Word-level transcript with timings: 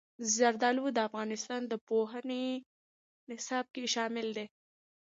زردالو 0.35 0.85
د 0.93 0.97
افغانستان 1.07 1.61
د 1.67 1.73
پوهنې 1.87 2.45
نصاب 3.29 3.65
کې 3.73 3.83
شامل 3.95 4.27
دي. 4.37 4.45